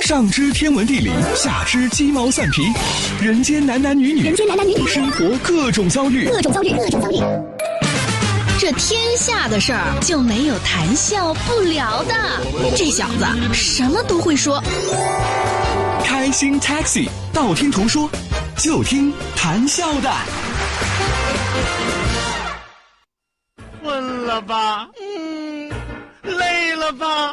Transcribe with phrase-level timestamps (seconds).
[0.00, 2.62] 上知天文地理，下知鸡毛蒜皮，
[3.20, 7.16] 人间男男女女，人间男男女女，生活各种遭遇，各种遭遇，各种遭遇。
[8.58, 12.14] 这天下的事儿就没有谈笑不聊的。
[12.76, 14.62] 这小子什么都会说。
[16.04, 18.10] 开心 Taxi，道听途说，
[18.56, 20.10] 就听谈笑的。
[23.82, 24.88] 困了吧？
[24.98, 25.70] 嗯。
[26.22, 27.32] 累了吧？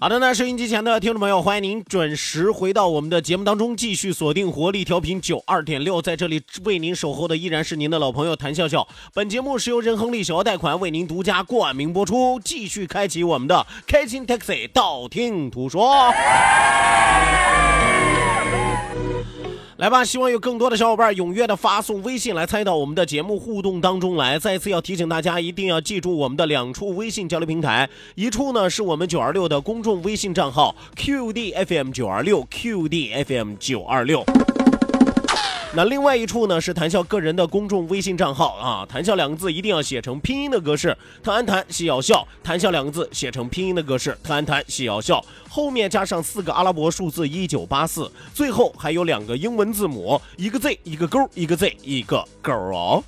[0.00, 8.86] 好的，那收音机前的听众朋友，欢迎您准时回到我们的节目当中，继续锁定活力调频九二点六，在这里为您守候的依然是您的老朋友谭笑笑。
[9.12, 16.14] 本节目是由仁亨利小额贷款为您独家冠名播出，继续开启我们的开心 taxi，道听途说。
[19.78, 24.36] 来吧，希望有更多的小伙伴踊跃的发送微信来参与到我们的节目互动当中来。
[24.36, 34.24] 再次要提醒大家，一定要记住我们的两处微信交流平台，一处呢是我们九二六的公众微信账号 QDFM 九二六 QDFM 九二六。
[35.78, 53.04] 那另外一处呢是谈笑个人的公众微信账号啊，谈笑两个字一定要写成拼音的格式，谈安谈戏要笑，谈笑两个字写成拼音的格式，谈安谈戏要笑，后面加上四个阿拉伯数字一九八四，最后还有两个英文字母，一个 Z 一个勾，一个 Z 一个勾哦。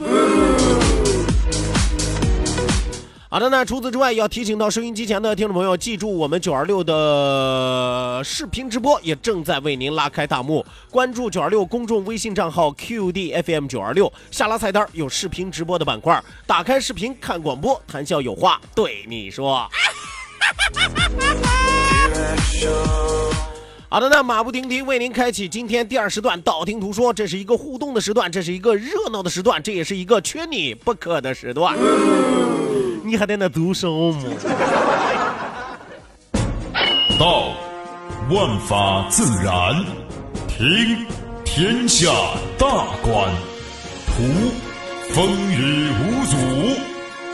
[3.32, 10.66] 好的，那除此之外，要提醒到收音机前的听众朋友，记住我们九二六的视频直播也正在为您拉开大幕。
[10.90, 19.64] 关注九二六公众微信账号 QDFM 九二六，下拉菜单有视频直播的板块，打开视频看广播，谈笑有话对你说。
[23.88, 31.78] 好的，那马不停蹄为您开启今天第二时段，道听途说，这是一个互动的时段，这是一个热闹的时段，这也是一个缺你不可的时段。
[33.10, 34.22] 你还在那读书吗？
[37.18, 37.50] 道，
[38.30, 39.74] 万法自然；
[40.46, 41.04] 听，
[41.44, 42.08] 天下
[42.56, 42.68] 大
[43.02, 43.28] 观；
[44.06, 44.22] 图，
[45.12, 46.36] 风雨无阻；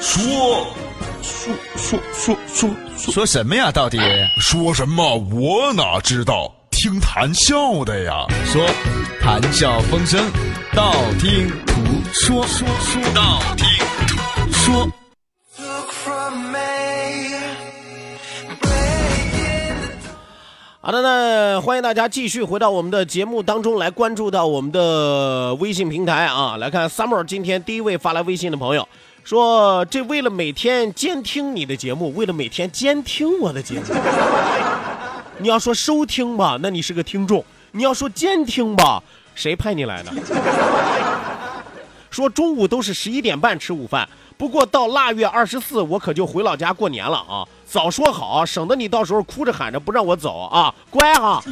[0.01, 0.67] 说，
[1.21, 3.71] 说说说说说什么呀？
[3.71, 3.99] 到底
[4.41, 5.15] 说什么？
[5.31, 6.51] 我哪知道？
[6.71, 8.25] 听谈笑的呀。
[8.47, 8.67] 说，
[9.21, 10.25] 谈笑风生，
[10.75, 11.75] 道听途
[12.15, 13.67] 说，说说道听
[14.07, 14.17] 途
[14.53, 14.91] 说。
[20.87, 28.89] 好的，那欢迎大家继续回到我们的节目当中来，关注到我们的微信平台啊，来看 summer 今天第一位发来微信的朋友
[29.25, 33.87] 说，这为了每天监听你的节目，为了每天监听我的节目，
[35.39, 37.43] 你要说收听吧，那你是个听众；
[37.73, 39.03] 你要说监听吧，
[39.35, 40.13] 谁派你来的？
[42.11, 44.09] 说中午都是十一点半吃午饭。
[44.39, 47.43] 不过到腊月二十四，我可就回老家过年了啊！
[47.69, 50.72] 早说好，省得你到时候哭着喊着不让我走啊！
[50.88, 51.43] 乖哈！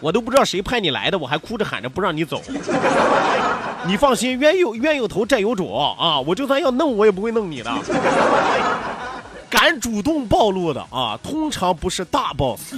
[0.00, 2.40] 我都不知道谁派你来的，我还哭着喊着不让你走。
[3.84, 6.18] 你放心，冤有冤有头债有主啊！
[6.20, 7.70] 我就算要弄，我也不会弄你的。
[9.50, 12.74] 敢主动暴露的啊，通常不是大 boss。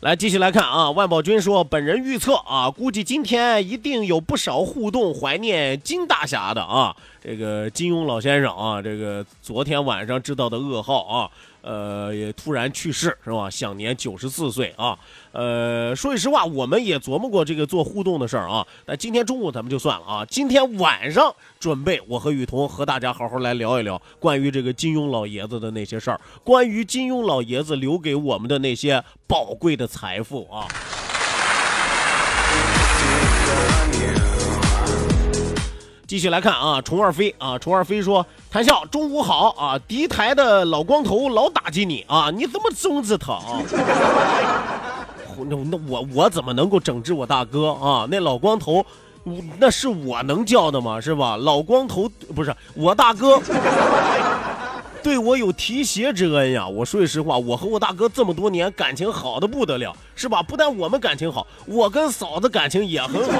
[0.00, 0.90] 来，继续来看啊！
[0.90, 6.96] 万宝军说，本人预测啊，估计今天一定有不少互动怀念金大侠的啊。
[7.22, 11.30] 这个金庸老先生啊，这个昨天晚上知道的噩耗啊，
[11.62, 13.50] 呃，也突然去世是吧？
[13.50, 14.98] 享年九十四岁啊。
[15.32, 18.66] 呃，说句实话，我们也琢磨过这个做互动的事儿啊。
[18.84, 20.24] 但今天中午咱们就算了啊。
[20.26, 30.66] 今天晚上准备，我和雨桐和大家好好来聊一聊关于这个金庸老爷子的那些事儿，关于金庸老爷子留给我们的那些宝贵的财富啊。
[36.10, 39.78] 继续来看啊，虫儿飞啊，虫儿飞说：“谭笑，中午好啊！
[39.86, 43.62] 敌台的老光头老打击你啊，你怎么整治他啊？
[45.48, 48.08] 那那我我怎么能够整治我大哥啊？
[48.10, 48.84] 那老光头，
[49.56, 51.00] 那是我能叫的吗？
[51.00, 51.36] 是吧？
[51.36, 53.40] 老光头不是我大哥，
[55.02, 56.66] 对我有提携之恩呀。
[56.66, 60.42] 我说句实话，我和我大哥这么多年感情好的不得了，是吧？
[60.42, 63.32] 不但我们感情好，我跟嫂子感情也很好，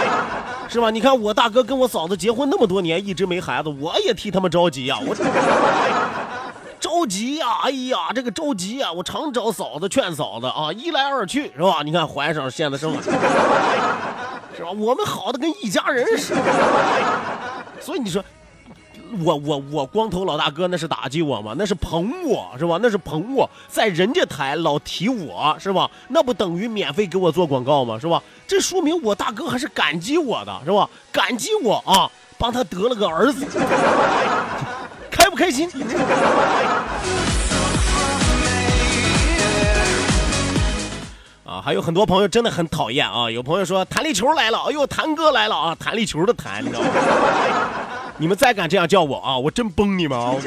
[0.68, 0.90] 是吧？
[0.90, 5.14] 你看我大哥跟我嫂子结婚那么多年，一直没孩子，我也替他们着急呀，我
[6.80, 7.46] 着急呀！
[7.64, 8.92] 哎呀，这个着急呀！
[8.92, 11.82] 我常找嫂子劝嫂子啊，一来二去，是吧？
[11.84, 13.02] 你看怀上现在生了，
[14.56, 14.70] 是吧？
[14.70, 16.42] 我们好的跟一家人似的，
[17.80, 18.22] 所以你说。
[19.24, 21.54] 我我我光头老大哥那是打击我吗？
[21.56, 22.78] 那是捧我是吧？
[22.82, 25.90] 那是捧我在人家台老提我是吧？
[26.08, 27.98] 那不等于免费给我做广告吗？
[27.98, 28.22] 是吧？
[28.46, 30.88] 这说明我大哥还是感激我的是吧？
[31.10, 33.46] 感激我啊，帮他得了个儿子，
[35.10, 35.68] 开不开心？
[41.44, 43.30] 啊，还有很多朋友真的很讨厌啊！
[43.30, 45.74] 有朋友说弹力球来了，哎呦，弹哥来了啊！
[45.80, 46.88] 弹力球的弹，你知道吗？
[48.20, 50.34] 你们再敢这样叫我啊，我真崩你们啊！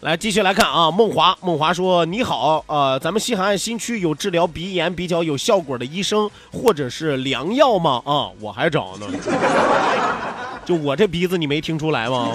[0.00, 8.02] 来继续来看啊，梦华，梦华说你好，呃，咱们西海岸新区有治疗鼻炎比较有效果的医生或者是良药吗？
[8.04, 9.06] 啊，我还找呢，
[10.66, 12.32] 就我这鼻子你没听出来吗？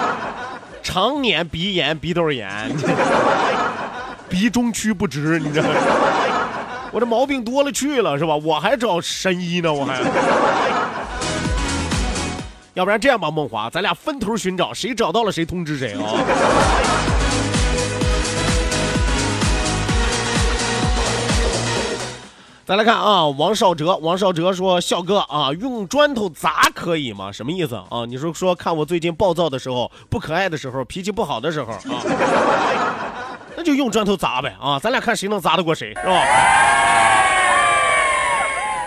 [0.82, 2.70] 常年鼻炎、鼻窦炎，
[4.28, 5.68] 鼻中区不直，你知道。
[6.96, 8.34] 我这毛病多了去了，是吧？
[8.34, 10.00] 我还找神医呢，我还。
[12.72, 16.00] 要不然这样吧，梦华，咱俩分头寻找，谁找到了谁通知谁啊。
[22.64, 27.30] 再来看啊，王少哲，王少哲说：“笑哥啊，用砖头砸可以吗？
[27.30, 28.06] 什么意思啊？
[28.08, 31.80] 你说说看我最近暴躁的时候，不可爱的时候，脾气不好的时候啊。”
[33.56, 34.78] 那就用砖头砸呗啊！
[34.78, 36.22] 咱俩看谁能砸得过谁，是吧？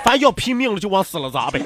[0.04, 1.60] 反正要拼命了，就往死了砸呗。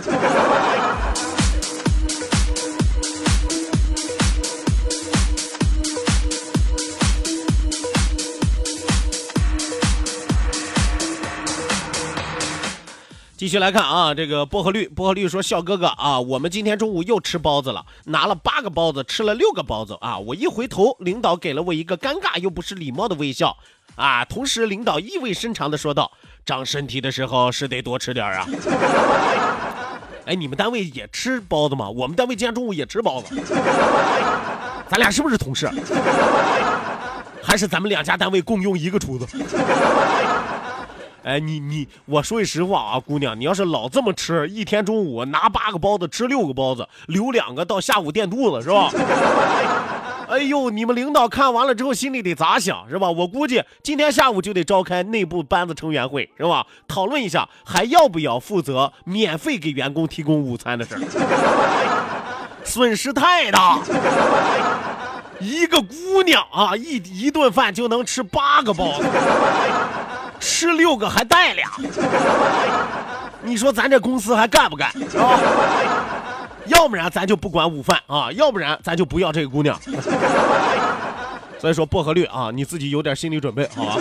[13.43, 20.17] 继续来看啊，这个薄荷绿，薄荷绿说：“笑哥哥啊，我们今天中午又吃包子了，拿了八个包子，吃了六个包子啊！
[20.17, 23.57] 我一回头，领导给了我一个尴尬又不失礼貌的微笑
[23.95, 26.09] 啊，同时领导意味深长的说道：
[26.45, 28.47] 长身体的时候是得多吃点啊。
[30.25, 31.89] 哎，你们单位也吃包子吗？
[31.89, 33.35] 我们单位今天中午也吃包子，
[34.87, 35.69] 咱俩是不是同事？
[37.43, 39.27] 还是咱们两家单位共用一个厨子？”
[41.23, 48.91] 哎，你你，我说句实话啊，姑娘，你要是老这么吃，一天中午拿八个包子吃六个包子，留两个到下午垫肚子是吧？
[50.29, 53.09] 哎呦，你们领导看完了之后心里得咋想是吧？
[53.09, 56.65] 我估计今天下午就得召开内部班子成员会是吧？
[56.87, 61.01] 讨论一下还要不要负责免费给员工提供午餐的事儿，
[62.65, 63.79] 损失太大。
[65.39, 69.07] 一个姑娘啊，一一顿饭就能吃八个包子。
[70.43, 71.71] 吃六个还带俩，
[73.41, 75.39] 你说咱这公司还干不干啊？
[76.65, 79.79] 要不然咱就不管午饭啊，要不然咱就不要这个姑娘。
[81.57, 83.95] 所以说薄荷绿啊，你自己有点心理准备，好吧？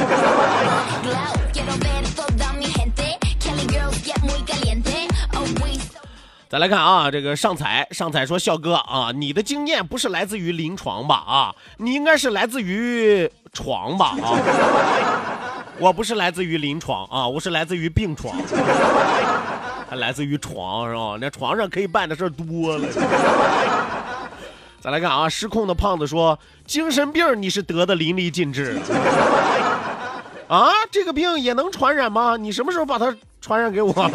[6.48, 11.14] 再来看啊，这个上彩上彩说笑哥啊，你的经验不是来自于临床吧？
[11.14, 14.16] 啊，你应该是来自于床吧？
[14.20, 14.38] 啊。
[15.78, 18.36] 我不是来自于临床啊，我是来自于病床，
[19.88, 21.16] 还来自于床是吧？
[21.20, 22.86] 那床上可以办的事多了。
[24.80, 28.78] 再来看啊，失控的胖子说：“精神病你是得的淋漓尽致
[30.48, 30.70] 啊！
[30.90, 32.36] 这个病也能传染吗？
[32.36, 34.10] 你什么时候把它传染给我？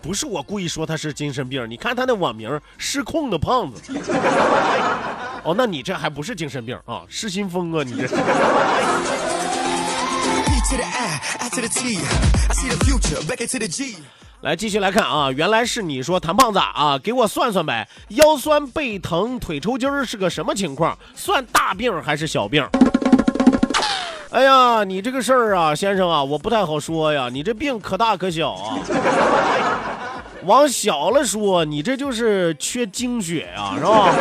[0.00, 3.92] 不是我故意说他是精神病，你看他那网名‘失控的胖子’。
[5.44, 7.02] 哦，那你这还不是精神病啊？
[7.08, 8.08] 失心疯啊，你这。”
[14.40, 20.98] 来继续来看啊，原来是你说谭胖子啊，给我算算呗，腰酸背疼腿抽筋儿是个什么情况？
[21.14, 22.66] 算大病还是小病？
[24.30, 28.78] 哎呀，你这个事儿啊，先生啊，我不太好说呀，你这病可大可小啊。
[30.44, 34.12] 往小了说，你这就是缺精血呀，是吧？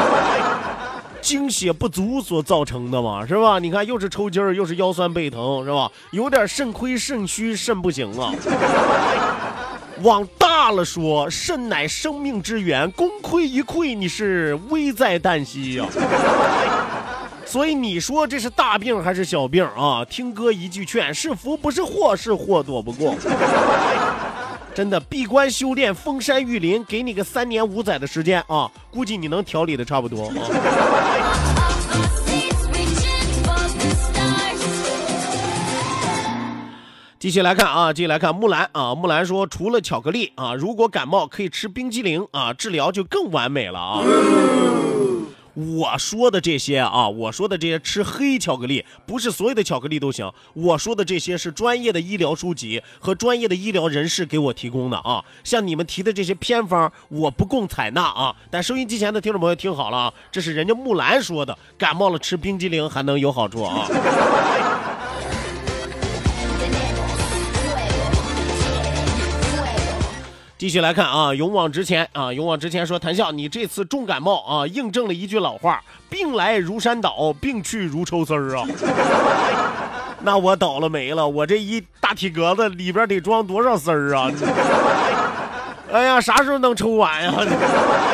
[1.23, 3.57] 精血不足所造成的嘛，是吧？
[3.57, 5.89] 你看，又是抽筋儿，又是腰酸背疼，是吧？
[6.11, 8.33] 有点肾亏、肾虚、肾不行啊。
[10.01, 15.85] 往大了说，肾乃生命之源，功亏一篑，你是危在旦夕呀。
[17.45, 20.03] 所以你说这是大病还是小病啊？
[20.05, 23.15] 听哥一句劝，是福不是祸，是祸躲不过。
[24.73, 30.33] 真的闭关修炼，封山育林，给你个三年五载的时间啊，估计你能调理的差不多啊。
[37.19, 38.93] 继续来看啊，继续来看木兰啊。
[38.95, 44.03] 木兰说，除了巧克力啊，如果感冒可以吃冰激凌啊，治疗就更完美了啊。
[45.53, 50.31] 我说的这些啊，我说的这些吃黑巧克力，不是所有的巧克力都行。
[50.53, 55.23] 我说的这些是专业的医疗书籍和专业的医疗人士给我提供的啊。
[55.43, 58.35] 像你们提的这些偏方，我不供采纳啊。
[58.49, 63.87] 但收音机前的听众朋友听好了啊，这是人家木兰说的，感冒了吃冰激凌还能有好处啊。
[70.63, 78.65] 继续来看啊，勇往直前啊，勇往直前说，谭笑，你这次重感冒啊，印证了一句老话，病来如山倒，病去如抽丝儿啊。
[80.23, 84.31] 那我倒了霉了，我这一大体格子里边得装多少丝儿啊？
[85.91, 87.33] 哎呀，啥时候能抽完呀？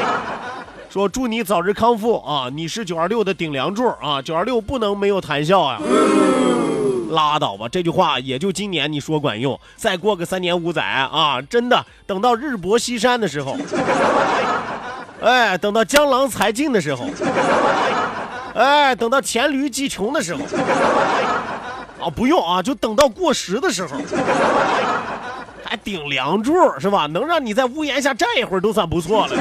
[0.89, 2.49] 说祝你早日康复啊！
[2.51, 5.79] 你是九二六的顶梁柱啊，九二六不能没有谈笑呀。
[7.09, 13.57] 拉倒吧，这句话也就今年你说管用，再过个三年五载啊，真的等到日薄西山的时候，
[15.21, 17.05] 哎，等到江郎才尽的时候，
[18.55, 20.41] 哎，等到黔驴技穷的时候，
[21.99, 23.97] 啊，不用啊，就等到过时的时候，
[25.65, 27.05] 还顶梁柱是吧？
[27.07, 29.33] 能让你在屋檐下站一会儿都算不错了。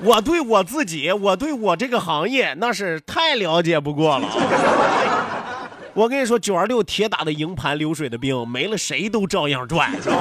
[0.00, 4.28] 我对我自己，我对我这个行业那是太了解不过了。
[5.94, 10.16] 我跟你说，九二六铁打的营盘流水的兵，没了谁都照样转，是吧？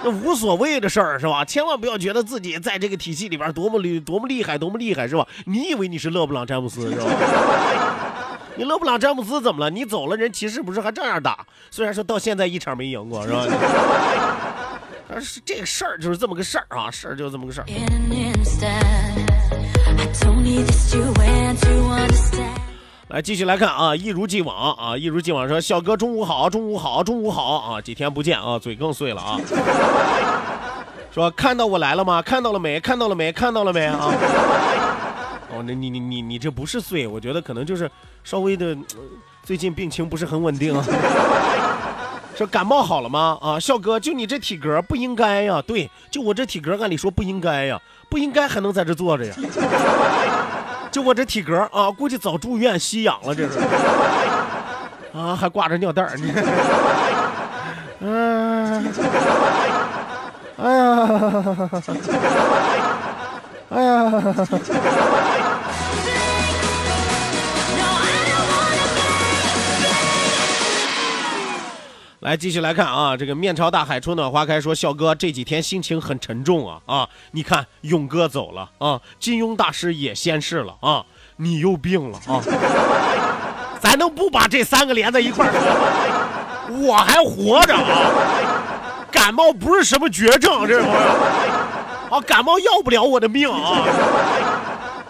[0.02, 1.44] 那无所谓的事儿，是吧？
[1.44, 5.26] 千万不要觉得自己在这个体系里边多么厉多么厉害，多么厉害，是吧？
[5.44, 7.04] 你以为你是勒布朗詹姆斯，是吧？
[8.56, 9.68] 你勒布朗詹姆斯怎么了？
[9.70, 11.46] 你走了，人骑士不是还照样打？
[11.70, 13.46] 虽然说到现在一场没赢过，是吧？
[15.06, 17.66] 但是这个事儿就是这么个事儿啊，事儿就是这么个事儿。
[23.14, 29.40] 来继续来看啊，一如既往啊，一如既往说，小哥中午好，中午好，中午好啊，几天不见啊，嘴更碎了啊。
[31.14, 32.20] 说看到我来了吗？
[32.20, 32.80] 看到了没？
[32.80, 33.30] 看到了没？
[33.30, 34.10] 看到了没啊？
[35.48, 37.88] 哦，那你你你你这不是碎，我觉得可能就是
[38.24, 38.76] 稍微的，
[39.44, 40.84] 最近病情不是很稳定啊。
[42.34, 43.38] 说感冒好了吗？
[43.40, 45.62] 啊，笑哥，就你这体格不应该呀。
[45.64, 47.80] 对，就我这体格，按理说不应该呀，
[48.10, 49.36] 不应该还能在这坐着呀。
[50.94, 53.58] 就我这体格啊，估计早住院吸氧了，这是
[55.12, 56.12] 啊，还挂着尿袋儿。
[57.98, 58.92] 嗯，
[60.56, 61.08] 哎呀，
[63.70, 64.12] 哎呀。
[72.24, 74.58] 来继续来看啊，这个面朝大海，春暖花开。
[74.58, 77.06] 说笑哥这几天心情很沉重啊啊！
[77.32, 81.04] 你看勇哥走了啊，金庸大师也仙逝了啊，
[81.36, 82.40] 你又病了啊！
[83.78, 85.52] 咱能不把这三个连在一块儿？
[86.70, 89.06] 我还活着啊！
[89.12, 90.98] 感冒不是什么绝症，这朋友
[92.08, 93.84] 啊，感冒要不了我的命啊！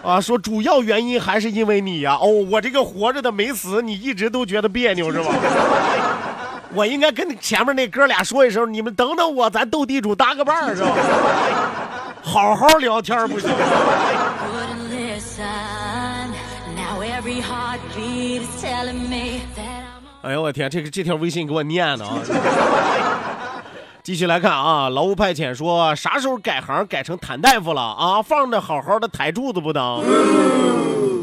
[0.03, 2.17] 啊，说主要原因还是因为你呀！
[2.19, 5.33] 哦，我这个活着的没死，你一直都觉得别扭是吧？
[6.73, 10.89] 我应该跟前面那哥俩说一声，你们等等我，咱斗地主搭个伴儿是吧？
[12.21, 13.55] 好好聊天不行吗？
[20.21, 22.17] 哎呦我天，这个这条微信给我念的啊！
[24.01, 28.21] 继续来看啊，劳务派遣说啥时候改行改成谭大夫了啊？
[28.21, 30.01] 放着好好的台柱子不当。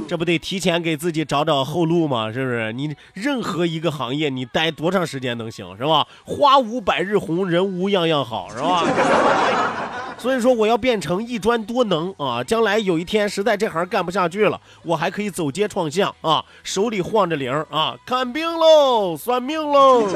[0.09, 2.33] 这不得提前给自己找找后路吗？
[2.33, 2.73] 是不是？
[2.73, 5.77] 你任何一个行业，你待多长时间能行？
[5.77, 6.07] 是吧？
[6.25, 8.85] 花无百日红，人无样样好，是吧？
[10.19, 12.45] 所以说，我要变成一专多能啊！
[12.45, 20.07] 将来有一天实在这行干不下去了，我还可以走街串巷啊，手里晃着铃啊，看病喽，算命喽。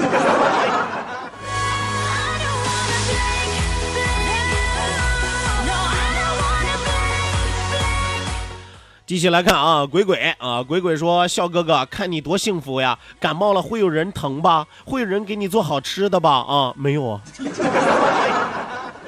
[9.06, 12.98] 继续来看啊，鬼鬼啊，鬼鬼说：“笑哥哥，看你多幸福呀！
[13.20, 14.66] 感冒了会有人疼吧？
[14.84, 16.28] 会有人给你做好吃的吧？
[16.40, 17.20] 啊，没有啊。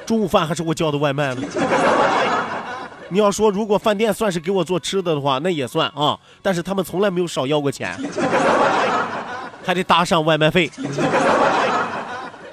[0.05, 1.41] 中午饭还是我叫的外卖呢。
[3.09, 6.17] 你要说如果饭店算是给我做吃的的话，那也算啊。
[6.41, 7.93] 但是他们从来没有少要过钱，
[9.65, 10.71] 还得搭上外卖费。”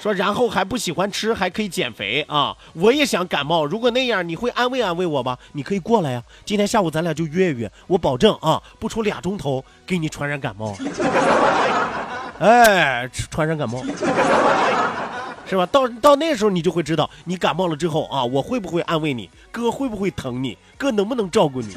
[0.07, 2.57] 说然后还不喜欢吃，还可以减肥啊！
[2.75, 5.37] 我也想感冒，如果那样，你会安慰安慰我吧？
[5.51, 10.77] 你可以过来呀，今天下午咱俩就约一约，我保证啊，不出俩钟头 给你传染感冒。
[12.39, 13.83] 哎，传染感冒。
[15.49, 15.67] 是吧？
[15.67, 19.29] 到到那时候你就会知道，你感冒了之后啊，我会不会安慰你？
[19.51, 20.57] 哥会不会疼你？
[20.79, 21.75] 哥能不能照顾你？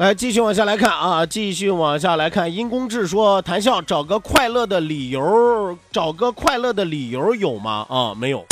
[0.00, 2.50] 来，继续往下来看啊，继续往下来看。
[2.50, 7.86] 因公志说，谈笑找个快乐的理由，找个快乐的理由有吗？
[7.90, 8.46] 啊，没有，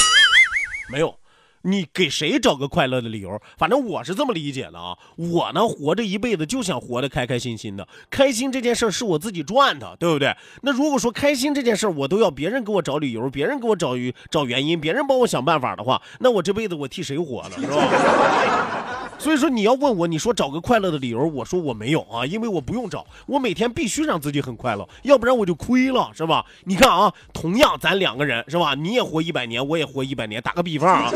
[0.93, 1.14] 没有。
[1.62, 3.40] 你给谁找个快乐的理由？
[3.57, 4.95] 反正我是这么理解的啊。
[5.17, 7.88] 我呢，活着一辈子就想活得开开心心的。
[8.11, 10.37] 开心这件事是我自己赚的，对不对？
[10.61, 13.95] 那如果说开心这件事我都要别人给我找理由，别人给我找
[14.31, 17.57] 找原因，别人帮我想办法的话，那我这辈子我替谁活呢？
[17.59, 18.98] 是吧？
[19.18, 26.44] 所以说你要问我，你说找个快乐的理由，我说我没有啊，因为我不用找，我每天必须让自己很快乐，要不然我就亏了，是吧？
[26.64, 28.75] 你看啊，同样咱两个人是吧？
[28.75, 31.10] 你也活一百年，我也活一百年，打个比方啊，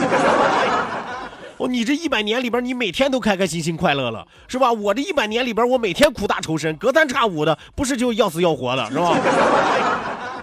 [1.59, 4.73] 哦，你这一百年里边，你每天都开开心心快乐了，是吧？
[4.73, 9.17] 我这一百年里边，我每天苦大仇深，隔三差五的，不是就要死要活的，是吧？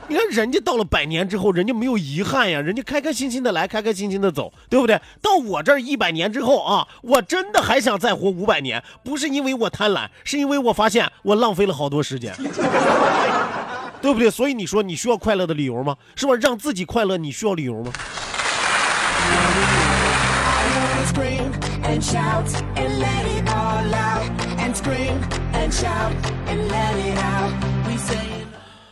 [0.10, 5.00] 你看人家到了百年之后，人家没有遗憾呀，人家开开心心的来，开开心心的走，对不对？
[5.22, 12.34] 到我这儿一百年之后啊，我真的还想再活五百年，不是因为我贪婪，是因为我发现我浪费了好多时间，
[14.02, 14.32] 对不对？
[14.32, 15.96] 所以你说你需要快乐的理由吗？
[16.16, 16.34] 是吧？
[16.42, 17.94] 让自己快乐，你需要理由吗？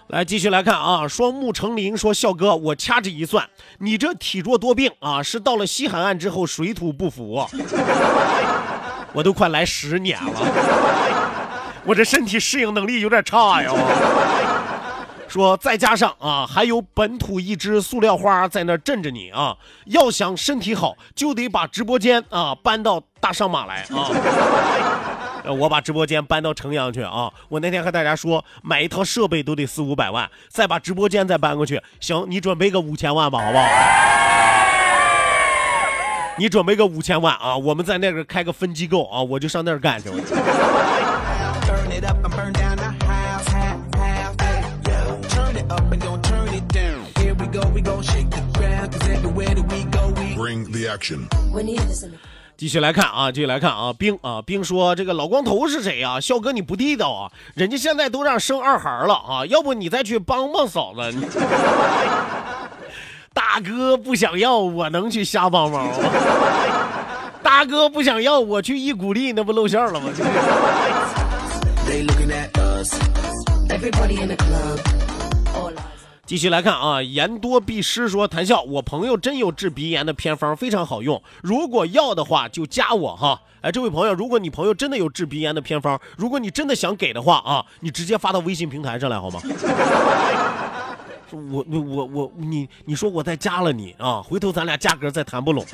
[0.07, 3.45] 来继续来看啊，双目成林说笑哥，我掐指一算，
[3.79, 7.45] 你这体弱多病啊，是到了西海岸之后水土不服，
[9.11, 10.31] 我都快来十年了，
[11.83, 13.69] 我这身体适应能力有点差呀。
[15.27, 24.07] 说再加上啊，还有本土一只塑料花在那镇着你啊，要想身体好，就得把直播间啊搬到大上马来啊。
[25.46, 27.32] 我把直播间搬到城阳去啊！
[27.50, 31.81] 我那天和大家说，买一套设备都得四五百万，再把直播间再搬过去。
[32.00, 33.66] 行，你准备个五千万吧，好不好？
[36.38, 37.57] 你准备个五千万啊！
[37.57, 40.09] 我们在那个开个分机构啊，我就上那儿干去。
[52.57, 56.20] 继续来看啊，继续来看啊，冰啊，冰说这个老光头是谁呀？
[56.20, 57.31] 笑哥你不地道啊！
[57.53, 61.13] 人家现在都让生二孩了啊，要不你再去帮帮嫂子？
[63.31, 65.93] 大哥不想要，我能去瞎帮忙吗？
[67.43, 70.09] 大哥不想要，我去一鼓励，那不露馅了吗？
[76.27, 78.09] 继续来看啊，言多必失。
[78.09, 81.24] 说谈笑，我朋友真有治鼻炎的偏方，非常好用。
[81.42, 83.40] 如果要的话，就加我哈。
[83.61, 89.40] 哎，这位朋友，如果你朋友真的有治鼻炎的偏方，如果你真的想给的话啊，你直接发到微信平台上来好吗？
[91.31, 95.66] 我我我你你说我再加了你啊，回头咱俩价格再谈不拢，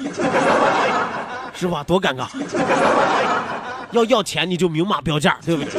[1.56, 1.84] 是吧？
[1.84, 2.28] 多尴尬。
[3.92, 5.72] 要要钱你就明码标价，对不对？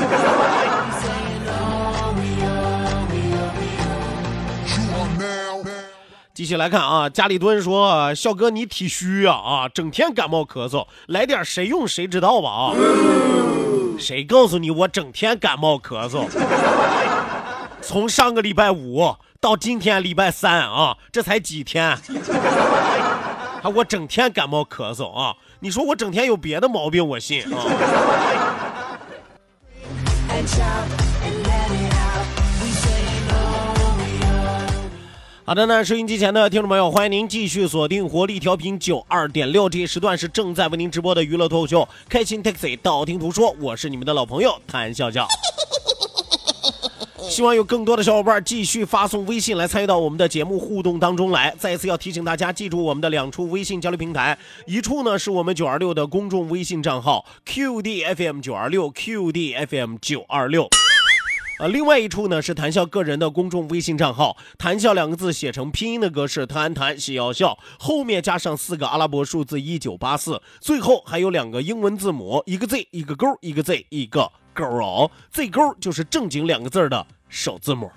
[6.34, 12.74] 继续来看啊，家里蹲说：“笑哥，你体虚啊啊，整天感冒咳嗽，来点谁用谁知道吧啊？
[14.00, 16.26] 谁告诉你我整天感冒咳嗽？
[17.80, 21.96] 从上个礼拜五到今天礼拜三啊，这才几天，
[23.62, 25.36] 还，我整天感冒咳嗽啊？
[25.60, 27.62] 你说我整天有别的毛病，我信啊？”
[35.46, 45.28] 好的那，收音机前的听众朋友，欢迎您继续锁定活力调频九二点六，这一时段是正在为您直播的娱乐脱口秀《开心 Taxi》，道听途说，我是你们的老朋友谭笑笑。
[47.28, 51.54] 希望有更多的小伙伴继续发送微信来参与到我们的节目互动当中来。
[51.58, 60.70] 再一次要提醒大家，记住我们的两处微信交流平台，一处呢是我们九二六的公众微信账号 QDFM 九二六 QDFM 九二六。
[61.60, 77.88] 呃，另外一处呢是谈笑个人的公众微信账号，谈笑两个字写成拼音的格式，谈谈喜要笑，后面加上四个阿拉伯数字一九八四，最后还有两个英文字母，一个 Z 一个勾，一个 Z 一个勾哦，Z 勾就是正经两个字的首字母。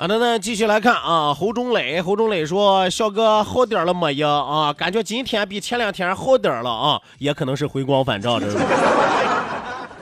[0.00, 4.30] 好的呢，继续来看啊，侯忠磊，侯忠磊说：“笑哥好点了没呀？
[4.30, 8.56] 啊，感觉今天比前两天好点了啊，也可能是回光返照，这是。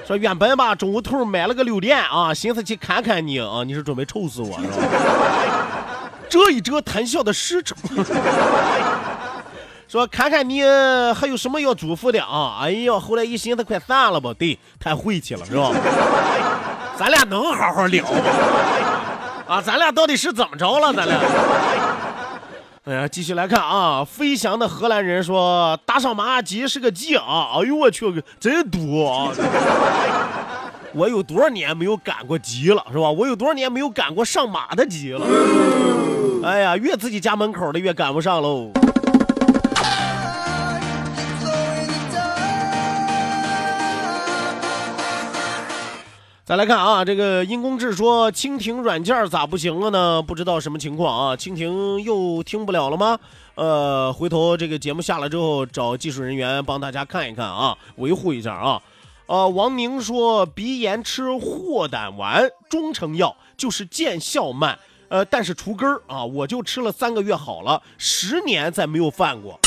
[0.07, 4.75] 说原本吧，中午头买了个榴莲啊，寻思去看看你啊，你是准备臭死我是吧？
[6.29, 7.77] 遮一遮谈笑的实诚，
[9.89, 10.63] 说看看你
[11.13, 12.59] 还有什么要嘱咐的啊？
[12.63, 15.73] 哎呦，后来一寻思，快散了吧，对，太晦气了是吧？
[16.97, 18.11] 咱俩能好好聊吗？
[19.49, 20.93] 啊，咱俩到底是怎么着了？
[20.93, 21.19] 咱俩？
[22.85, 24.05] 哎呀，继续来看啊！
[24.05, 29.33] 飞翔的荷兰人说：“打上马吉是个鸡啊！”哎呦我去，真多啊！
[30.93, 33.11] 我有多少年没有赶过集了，是吧？
[33.11, 35.27] 我有多少年没有赶过上马的集了？
[36.45, 38.71] 哎呀，越自己家门口的越赶不上喽。
[46.49, 50.23] 再来看啊，这个因公志说蜻蜓软件咋不行了呢？
[50.23, 51.37] 不知道什么情况啊？
[51.37, 53.19] 蜻蜓又听不了了吗？
[53.55, 58.81] 呃，回头这个节目下了之后，找技术人员帮大家看一看啊，维护一下啊。
[59.27, 69.61] 呃，王宁说鼻炎吃霍胆丸，中成药就是见效慢，呃，但是除根儿啊，我就吃了三个月好了，十年再没有犯过。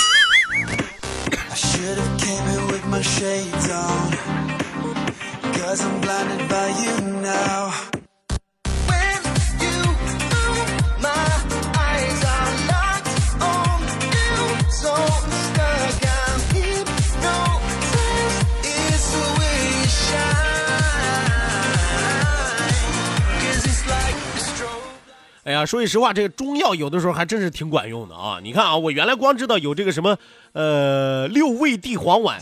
[25.43, 28.39] 哎呀，说句实话，这个中药有的时候还真是挺管用的啊！
[28.41, 30.17] 你看啊，我原来光知道有这个什么，
[30.53, 32.39] 呃，六味地黄丸，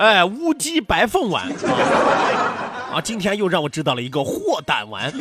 [0.00, 5.12] 哎，乌鸡白凤丸啊， 啊，今天又让我知道了一个霍胆丸，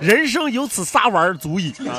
[0.00, 1.94] 人生有此仨丸足矣啊！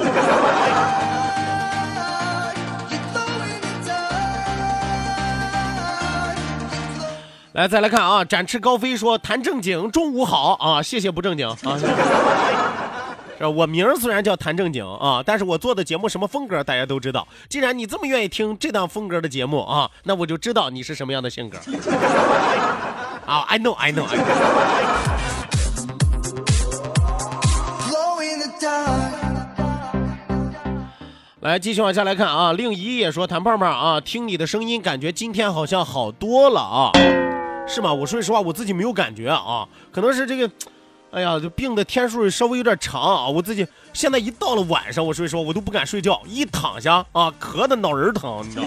[7.54, 8.26] 来，再来看啊！
[8.26, 10.82] 展翅高飞说谈正经，中午好啊！
[10.82, 11.56] 谢谢不正经啊！
[13.50, 17.28] 我名虽然叫谈正经啊，但是我做的节目什么风格大家都知道。
[17.50, 21.58] 既然你这么愿意听这档风格的节目啊，那我就知道你是什么样的性格。
[23.26, 24.24] 啊，I know, I know, I know。
[31.42, 32.54] 来，继续往下来看啊！
[32.54, 36.92] 令姨也说谭胖胖啊，听你的声音，感觉今天好像好多了啊。
[37.68, 37.94] 是吗？
[37.94, 40.50] 我说句实话，我自己没有感觉啊，可能是这个，
[41.14, 43.28] 哎呀，这病的天数稍微有点长啊。
[43.28, 48.66] 我自己现在一到了晚上，我说实话，我都不敢睡觉，一躺下啊，咳的脑仁疼，你知道？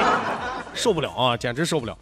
[0.72, 1.96] 受不了啊，简直受不了。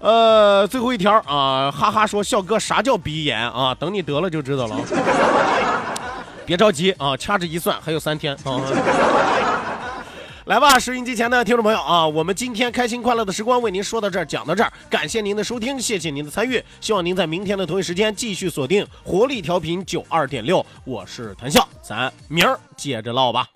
[0.00, 3.72] 呃，最后一条啊，哈哈说笑哥啥叫鼻炎啊？
[3.78, 4.76] 等你得了就知道了。
[6.44, 8.60] 别着急啊，掐指一算还有三天啊。
[10.46, 23.46] 来吧，收音机前的听众朋友啊，我们今天开心快乐的时光为您说到这儿，讲到这儿，感谢您的收听，谢谢您的参与，希望您在明天的同一时间继续锁定活力调频九二点六，我是谭笑，咱明儿接着唠吧。